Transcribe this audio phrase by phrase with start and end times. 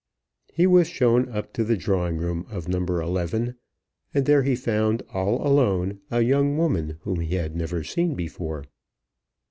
[0.51, 2.79] He was shown up to the drawing room of No.
[2.83, 3.53] 11,
[4.15, 8.63] and there he found all alone a young woman whom he had never seen before.